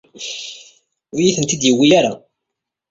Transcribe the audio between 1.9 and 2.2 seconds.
ara.